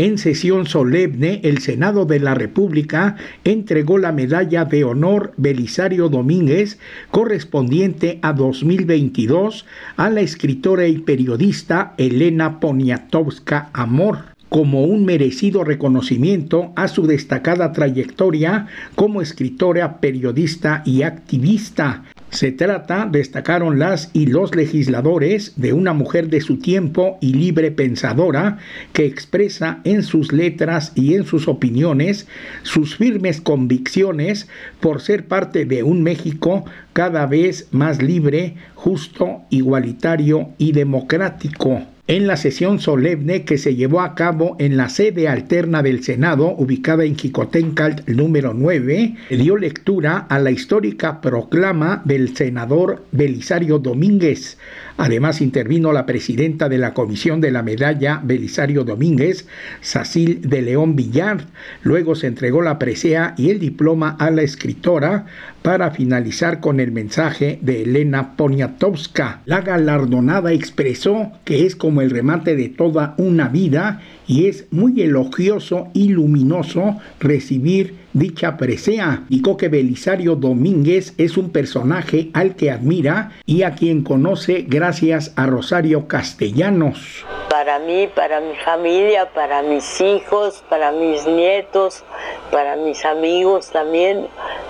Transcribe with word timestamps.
En 0.00 0.16
sesión 0.16 0.64
solemne, 0.64 1.42
el 1.44 1.58
Senado 1.58 2.06
de 2.06 2.20
la 2.20 2.32
República 2.32 3.16
entregó 3.44 3.98
la 3.98 4.12
medalla 4.12 4.64
de 4.64 4.82
honor 4.82 5.34
Belisario 5.36 6.08
Domínguez 6.08 6.78
correspondiente 7.10 8.18
a 8.22 8.32
2022 8.32 9.66
a 9.98 10.08
la 10.08 10.22
escritora 10.22 10.86
y 10.86 10.96
periodista 11.00 11.92
Elena 11.98 12.60
Poniatowska 12.60 13.68
Amor 13.74 14.39
como 14.50 14.82
un 14.84 15.06
merecido 15.06 15.64
reconocimiento 15.64 16.72
a 16.76 16.88
su 16.88 17.06
destacada 17.06 17.72
trayectoria 17.72 18.66
como 18.96 19.22
escritora, 19.22 20.00
periodista 20.00 20.82
y 20.84 21.02
activista. 21.02 22.02
Se 22.30 22.52
trata, 22.52 23.08
destacaron 23.10 23.78
las 23.78 24.10
y 24.12 24.26
los 24.26 24.54
legisladores, 24.54 25.54
de 25.56 25.72
una 25.72 25.92
mujer 25.94 26.28
de 26.28 26.40
su 26.40 26.58
tiempo 26.58 27.16
y 27.20 27.34
libre 27.34 27.70
pensadora 27.70 28.58
que 28.92 29.06
expresa 29.06 29.80
en 29.84 30.02
sus 30.02 30.32
letras 30.32 30.92
y 30.94 31.14
en 31.14 31.24
sus 31.24 31.48
opiniones 31.48 32.28
sus 32.62 32.96
firmes 32.96 33.40
convicciones 33.40 34.48
por 34.80 35.00
ser 35.00 35.26
parte 35.26 35.64
de 35.64 35.82
un 35.82 36.02
México 36.02 36.64
cada 36.92 37.26
vez 37.26 37.68
más 37.70 38.02
libre, 38.02 38.54
justo, 38.74 39.42
igualitario 39.50 40.50
y 40.58 40.72
democrático 40.72 41.82
en 42.10 42.26
la 42.26 42.36
sesión 42.36 42.80
solemne 42.80 43.44
que 43.44 43.56
se 43.56 43.76
llevó 43.76 44.00
a 44.00 44.16
cabo 44.16 44.56
en 44.58 44.76
la 44.76 44.88
sede 44.88 45.28
alterna 45.28 45.80
del 45.80 46.02
Senado, 46.02 46.52
ubicada 46.56 47.04
en 47.04 47.16
Jicotencalt 47.16 48.08
número 48.08 48.52
9, 48.52 49.14
dio 49.30 49.56
lectura 49.56 50.26
a 50.28 50.40
la 50.40 50.50
histórica 50.50 51.20
proclama 51.20 52.02
del 52.04 52.36
senador 52.36 53.04
Belisario 53.12 53.78
Domínguez. 53.78 54.58
Además 54.96 55.40
intervino 55.40 55.92
la 55.92 56.04
presidenta 56.04 56.68
de 56.68 56.78
la 56.78 56.94
Comisión 56.94 57.40
de 57.40 57.52
la 57.52 57.62
Medalla 57.62 58.20
Belisario 58.22 58.82
Domínguez, 58.82 59.46
Sacil 59.80 60.42
de 60.42 60.62
León 60.62 60.96
Villar. 60.96 61.46
Luego 61.84 62.16
se 62.16 62.26
entregó 62.26 62.60
la 62.60 62.78
presea 62.78 63.34
y 63.38 63.50
el 63.50 63.60
diploma 63.60 64.16
a 64.18 64.30
la 64.30 64.42
escritora 64.42 65.26
para 65.62 65.90
finalizar 65.90 66.60
con 66.60 66.80
el 66.80 66.92
mensaje 66.92 67.58
de 67.62 67.82
Elena 67.82 68.36
Poniatowska. 68.36 69.40
La 69.46 69.60
galardonada 69.60 70.52
expresó 70.52 71.32
que 71.44 71.64
es 71.64 71.76
como 71.76 71.99
el 72.00 72.10
remate 72.10 72.56
de 72.56 72.68
toda 72.68 73.14
una 73.18 73.48
vida 73.48 74.00
y 74.26 74.46
es 74.46 74.66
muy 74.70 75.00
elogioso 75.02 75.88
y 75.92 76.08
luminoso 76.08 76.96
recibir 77.18 77.94
dicha 78.12 78.56
presea. 78.56 79.24
Dijo 79.28 79.56
que 79.56 79.68
Belisario 79.68 80.36
Domínguez 80.36 81.14
es 81.18 81.36
un 81.36 81.50
personaje 81.50 82.30
al 82.32 82.56
que 82.56 82.70
admira 82.70 83.32
y 83.46 83.62
a 83.62 83.74
quien 83.74 84.02
conoce 84.02 84.64
gracias 84.66 85.32
a 85.36 85.46
Rosario 85.46 86.08
Castellanos. 86.08 87.24
Para 87.48 87.78
mí, 87.80 88.08
para 88.14 88.40
mi 88.40 88.54
familia, 88.64 89.28
para 89.32 89.62
mis 89.62 90.00
hijos, 90.00 90.64
para 90.68 90.92
mis 90.92 91.26
nietos, 91.26 92.04
para 92.50 92.76
mis 92.76 93.04
amigos 93.04 93.70
también, 93.70 94.26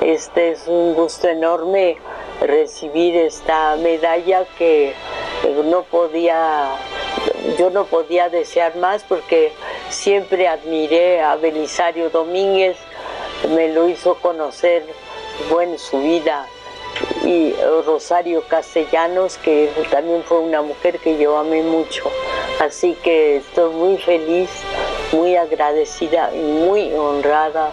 este 0.00 0.52
es 0.52 0.66
un 0.66 0.94
gusto 0.94 1.28
enorme 1.28 1.96
recibir 2.40 3.14
esta 3.16 3.76
medalla 3.76 4.44
que 4.58 4.92
no 5.70 5.82
podía 5.84 6.68
yo 7.58 7.70
no 7.70 7.84
podía 7.84 8.28
desear 8.28 8.76
más 8.76 9.04
porque 9.04 9.52
siempre 9.88 10.48
admiré 10.48 11.20
a 11.20 11.36
Belisario 11.36 12.10
Domínguez, 12.10 12.76
me 13.54 13.68
lo 13.68 13.88
hizo 13.88 14.14
conocer 14.16 14.84
bueno 15.50 15.78
su 15.78 16.00
vida. 16.00 16.46
Y 17.24 17.52
Rosario 17.84 18.44
Castellanos 18.46 19.36
que 19.38 19.68
también 19.90 20.22
fue 20.22 20.38
una 20.38 20.62
mujer 20.62 21.00
que 21.00 21.18
yo 21.18 21.36
amé 21.36 21.62
mucho. 21.62 22.04
Así 22.60 22.94
que 23.02 23.38
estoy 23.38 23.72
muy 23.74 23.98
feliz 23.98 24.48
muy 25.14 25.36
agradecida 25.36 26.34
y 26.34 26.40
muy 26.40 26.92
honrada 26.92 27.72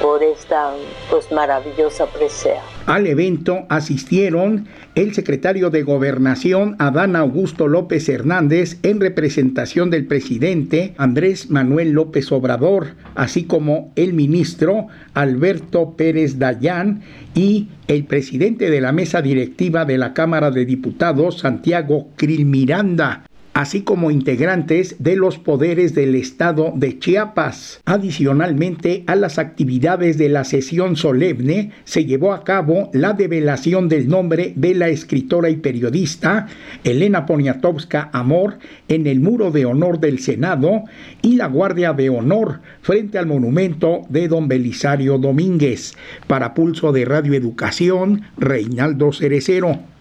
por 0.00 0.22
esta 0.22 0.72
pues 1.10 1.30
maravillosa 1.30 2.06
presea. 2.06 2.62
Al 2.86 3.06
evento 3.06 3.66
asistieron 3.68 4.66
el 4.94 5.14
secretario 5.14 5.70
de 5.70 5.82
Gobernación 5.82 6.76
Adán 6.78 7.16
Augusto 7.16 7.68
López 7.68 8.08
Hernández 8.08 8.78
en 8.82 9.00
representación 9.00 9.90
del 9.90 10.06
presidente 10.06 10.94
Andrés 10.98 11.50
Manuel 11.50 11.92
López 11.92 12.30
Obrador, 12.32 12.94
así 13.14 13.44
como 13.44 13.92
el 13.96 14.12
ministro 14.12 14.88
Alberto 15.14 15.94
Pérez 15.96 16.38
Dayán 16.38 17.02
y 17.34 17.68
el 17.88 18.04
presidente 18.04 18.70
de 18.70 18.80
la 18.80 18.92
mesa 18.92 19.22
directiva 19.22 19.84
de 19.84 19.98
la 19.98 20.14
Cámara 20.14 20.50
de 20.50 20.64
Diputados 20.64 21.38
Santiago 21.38 22.08
Krill 22.16 22.46
Miranda 22.46 23.24
así 23.54 23.82
como 23.82 24.10
integrantes 24.10 24.96
de 24.98 25.16
los 25.16 25.38
poderes 25.38 25.94
del 25.94 26.14
Estado 26.14 26.72
de 26.74 26.98
Chiapas. 26.98 27.80
Adicionalmente 27.84 29.04
a 29.06 29.16
las 29.16 29.38
actividades 29.38 30.18
de 30.18 30.28
la 30.28 30.44
sesión 30.44 30.96
solemne, 30.96 31.72
se 31.84 32.04
llevó 32.04 32.32
a 32.32 32.44
cabo 32.44 32.90
la 32.92 33.12
develación 33.12 33.88
del 33.88 34.08
nombre 34.08 34.52
de 34.56 34.74
la 34.74 34.88
escritora 34.88 35.50
y 35.50 35.56
periodista 35.56 36.46
Elena 36.84 37.26
Poniatowska 37.26 38.10
Amor 38.12 38.58
en 38.88 39.06
el 39.06 39.20
muro 39.20 39.50
de 39.50 39.66
honor 39.66 40.00
del 40.00 40.18
Senado 40.18 40.84
y 41.20 41.36
la 41.36 41.46
guardia 41.46 41.92
de 41.92 42.10
honor 42.10 42.60
frente 42.80 43.18
al 43.18 43.26
monumento 43.26 44.02
de 44.08 44.28
don 44.28 44.48
Belisario 44.48 45.18
Domínguez. 45.18 45.94
Para 46.26 46.54
Pulso 46.54 46.92
de 46.92 47.04
Radio 47.04 47.34
Educación, 47.34 48.22
Reinaldo 48.36 49.12
Cerecero. 49.12 49.78